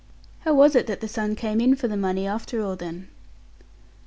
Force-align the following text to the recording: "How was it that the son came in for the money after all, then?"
"How 0.39 0.55
was 0.55 0.75
it 0.75 0.87
that 0.87 0.99
the 0.99 1.07
son 1.07 1.35
came 1.35 1.61
in 1.61 1.75
for 1.75 1.87
the 1.87 1.95
money 1.95 2.25
after 2.25 2.63
all, 2.63 2.75
then?" 2.75 3.09